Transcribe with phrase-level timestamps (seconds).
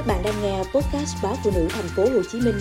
[0.00, 2.54] Các bạn đang nghe podcast báo phụ nữ thành phố Hồ Chí Minh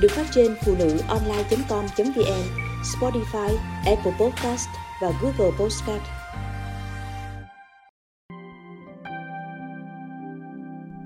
[0.00, 2.42] được phát trên phụ nữ online.com.vn,
[2.82, 4.68] Spotify, Apple Podcast
[5.02, 6.02] và Google Podcast.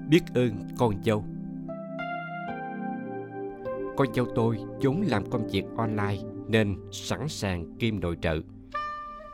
[0.08, 1.24] Biết ơn con dâu
[3.96, 6.18] Con dâu tôi vốn làm công việc online
[6.48, 8.34] nên sẵn sàng kim nội trợ.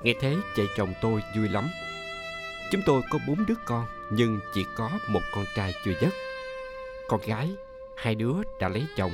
[0.03, 1.69] Nghe thế chị chồng tôi vui lắm.
[2.73, 6.26] Chúng tôi có bốn đứa con nhưng chỉ có một con trai chưa dứt
[7.09, 7.51] con gái,
[7.97, 9.13] hai đứa đã lấy chồng,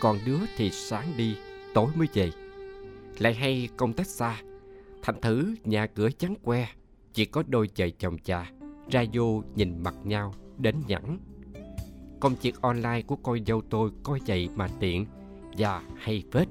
[0.00, 1.36] còn đứa thì sáng đi,
[1.74, 2.30] tối mới về.
[3.18, 4.42] Lại hay công tác xa,
[5.02, 6.68] thành thử nhà cửa trắng que,
[7.12, 8.50] chỉ có đôi vợ chồng cha,
[8.90, 11.18] ra vô nhìn mặt nhau, đến nhẵn.
[12.20, 15.06] Công việc online của coi dâu tôi coi vậy mà tiện
[15.58, 16.46] và hay vết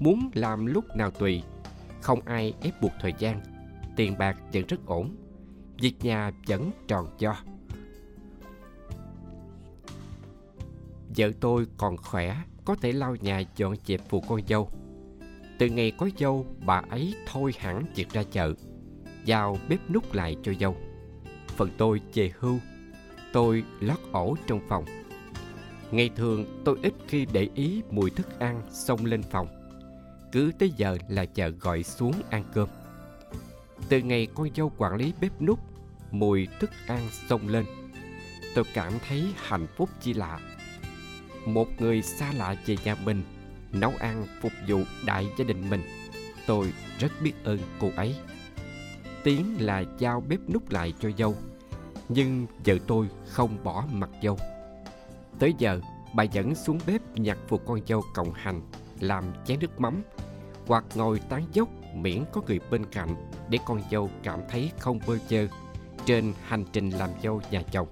[0.00, 1.42] muốn làm lúc nào tùy,
[2.02, 3.40] không ai ép buộc thời gian,
[3.96, 5.16] tiền bạc vẫn rất ổn,
[5.80, 7.36] việc nhà vẫn tròn cho.
[11.16, 14.70] Vợ tôi còn khỏe, có thể lau nhà dọn dẹp phụ con dâu.
[15.58, 18.54] Từ ngày có dâu, bà ấy thôi hẳn việc ra chợ
[19.24, 20.76] giao bếp nút lại cho dâu.
[21.56, 22.58] Phần tôi về hưu
[23.32, 24.84] tôi lót ổ trong phòng.
[25.90, 29.48] Ngày thường tôi ít khi để ý mùi thức ăn xông lên phòng.
[30.32, 32.68] Cứ tới giờ là chờ gọi xuống ăn cơm.
[33.88, 35.60] Từ ngày con dâu quản lý bếp nút
[36.10, 37.64] mùi thức ăn xông lên.
[38.54, 40.40] Tôi cảm thấy hạnh phúc chi lạ
[41.46, 43.22] một người xa lạ về nhà mình,
[43.72, 45.82] nấu ăn, phục vụ đại gia đình mình.
[46.46, 48.14] Tôi rất biết ơn cô ấy.
[49.24, 51.34] Tiếng là giao bếp nút lại cho dâu,
[52.08, 54.38] nhưng vợ tôi không bỏ mặt dâu.
[55.38, 55.80] Tới giờ,
[56.14, 58.60] bà vẫn xuống bếp nhặt phụ con dâu cộng hành,
[59.00, 60.02] làm chén nước mắm,
[60.66, 65.00] hoặc ngồi tán dốc miễn có người bên cạnh để con dâu cảm thấy không
[65.06, 65.48] bơ chơ
[66.06, 67.88] trên hành trình làm dâu nhà chồng.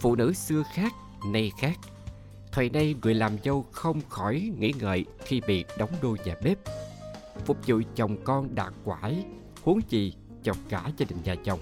[0.00, 0.92] Phụ nữ xưa khác,
[1.32, 1.78] nay khác
[2.54, 6.58] thời nay người làm dâu không khỏi nghĩ ngợi khi bị đóng đôi nhà bếp.
[7.44, 9.24] Phục vụ chồng con đạt quải,
[9.62, 11.60] huống gì chồng cả gia đình nhà chồng.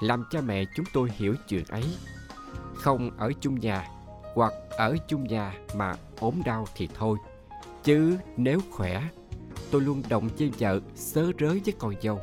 [0.00, 1.84] Làm cha mẹ chúng tôi hiểu chuyện ấy.
[2.74, 3.88] Không ở chung nhà,
[4.34, 7.18] hoặc ở chung nhà mà ốm đau thì thôi.
[7.84, 9.02] Chứ nếu khỏe,
[9.70, 12.20] tôi luôn động viên vợ sớ rới với con dâu.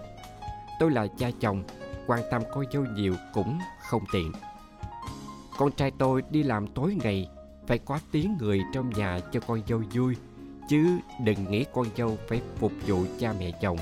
[0.79, 1.63] Tôi là cha chồng,
[2.07, 4.31] quan tâm con dâu nhiều cũng không tiện.
[5.57, 7.27] Con trai tôi đi làm tối ngày
[7.67, 10.15] phải có tiếng người trong nhà cho con dâu vui,
[10.69, 13.77] chứ đừng nghĩ con dâu phải phục vụ cha mẹ chồng.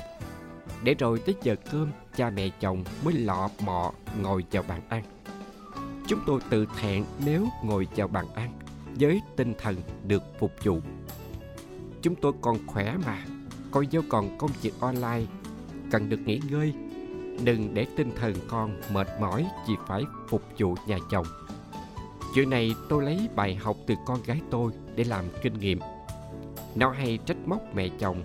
[0.84, 5.02] Để rồi tới giờ cơm, cha mẹ chồng mới lọ mọ ngồi vào bàn ăn.
[6.06, 8.52] Chúng tôi tự thẹn nếu ngồi vào bàn ăn
[9.00, 9.76] với tinh thần
[10.06, 10.80] được phục vụ.
[12.02, 13.18] Chúng tôi còn khỏe mà,
[13.70, 15.24] con dâu còn công việc online,
[15.90, 16.74] cần được nghỉ ngơi.
[17.44, 21.26] Đừng để tinh thần con mệt mỏi vì phải phục vụ nhà chồng
[22.34, 25.78] chuyện này tôi lấy bài học từ con gái tôi để làm kinh nghiệm.
[26.74, 28.22] Nó hay trách móc mẹ chồng,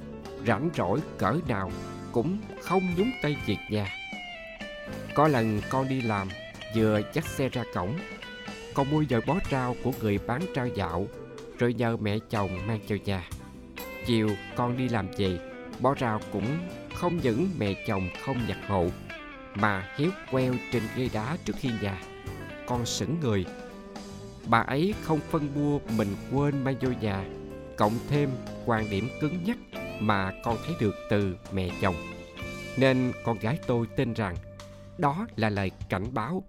[0.48, 1.72] rảnh rỗi, cỡ nào
[2.12, 3.88] cũng không nhúng tay việc nhà.
[5.16, 6.28] Có lần con đi làm,
[6.76, 7.94] vừa dắt xe ra cổng.
[8.74, 11.08] Con mua giời bó rau của người bán rau dạo,
[11.60, 13.30] rồi nhờ mẹ chồng mang vào nhà.
[14.06, 15.40] Chiều con đi làm về,
[15.80, 16.58] bó rau cũng
[16.96, 18.88] không những mẹ chồng không nhặt hộ,
[19.56, 22.02] mà héo queo trên ghế đá trước khi nhà.
[22.68, 23.46] Con sững người
[24.50, 27.26] bà ấy không phân bua, mình quên mang vô nhà
[27.78, 28.30] cộng thêm
[28.66, 29.58] quan điểm cứng nhắc
[30.00, 31.96] mà con thấy được từ mẹ chồng.
[32.78, 34.36] Nên con gái tôi tin rằng
[34.98, 36.44] đó là lời cảnh báo.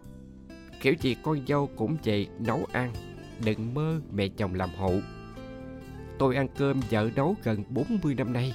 [0.83, 2.93] Kiểu gì con dâu cũng vậy nấu ăn,
[3.45, 4.93] đừng mơ mẹ chồng làm hộ
[6.19, 8.55] tôi ăn cơm vợ nấu gần 40 năm nay.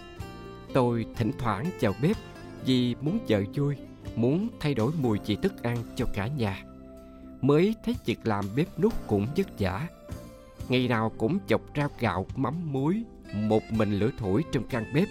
[0.74, 2.18] Tôi thỉnh thoảng vào bếp
[2.66, 3.76] vì muốn vợ vui,
[4.16, 6.64] muốn thay đổi mùi vị thức ăn cho cả nhà
[7.44, 9.88] mới thấy việc làm bếp nút cũng vất vả.
[10.70, 15.08] Ngày nào cũng chọc rau gạo, mắm muối, một mình lửa thổi trong căn bếp.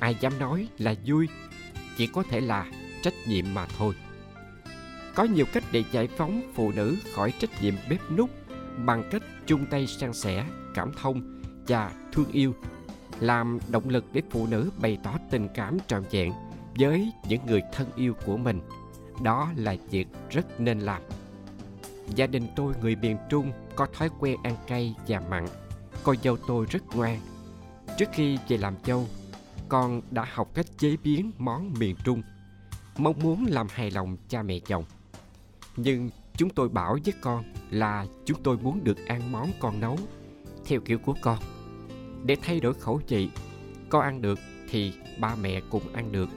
[0.00, 1.28] Ai dám nói là vui,
[1.96, 2.66] chỉ có thể là
[3.02, 3.94] trách nhiệm mà thôi.
[5.14, 8.30] Có nhiều cách để giải phóng phụ nữ khỏi trách nhiệm bếp nút
[8.84, 10.44] bằng cách chung tay san sẻ,
[10.74, 12.54] cảm thông và thương yêu,
[13.20, 16.32] làm động lực để phụ nữ bày tỏ tình cảm trọn vẹn
[16.78, 18.60] với những người thân yêu của mình.
[19.22, 21.02] Đó là việc rất nên làm
[22.14, 25.46] gia đình tôi người miền trung có thói quen ăn cay và mặn.
[26.02, 27.20] Con dâu tôi rất ngoan.
[27.98, 29.06] Trước khi về làm dâu,
[29.68, 32.22] con đã học cách chế biến món miền trung.
[32.98, 34.84] Mong muốn làm hài lòng cha mẹ chồng.
[35.76, 39.98] Nhưng chúng tôi bảo với con là chúng tôi muốn được ăn món con nấu
[40.66, 41.38] theo kiểu của con.
[42.24, 43.30] Để thay đổi khẩu vị,
[43.88, 44.38] con ăn được
[44.70, 46.28] thì ba mẹ cùng ăn được.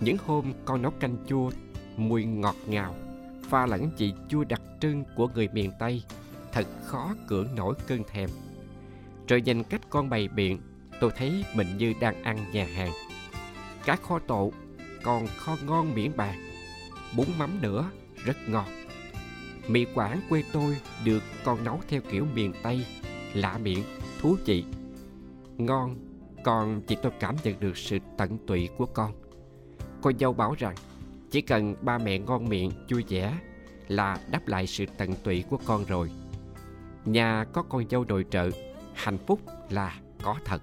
[0.00, 1.50] Những hôm con nấu canh chua,
[1.96, 2.94] mùi ngọt ngào
[3.48, 6.02] pha lẫn vị chua đặc trưng của người miền Tây,
[6.52, 8.30] thật khó cưỡng nổi cơn thèm.
[9.28, 10.60] Rồi nhìn cách con bày biện,
[11.00, 12.92] tôi thấy mình như đang ăn nhà hàng.
[13.84, 14.52] Cá kho tộ,
[15.02, 16.38] còn kho ngon miễn bàn.
[17.16, 17.90] Bún mắm nữa,
[18.24, 18.66] rất ngon.
[19.68, 22.86] Mì quảng quê tôi được con nấu theo kiểu miền Tây,
[23.34, 23.84] lạ miệng,
[24.20, 24.64] thú vị.
[25.56, 25.96] Ngon,
[26.44, 29.12] còn chỉ tôi cảm nhận được sự tận tụy của con.
[30.02, 30.74] Cô dâu bảo rằng
[31.30, 33.38] chỉ cần ba mẹ ngon miệng vui vẻ
[33.88, 36.10] là đáp lại sự tận tụy của con rồi.
[37.04, 38.50] Nhà có con dâu đội trợ,
[38.94, 39.40] hạnh phúc
[39.70, 40.62] là có thật.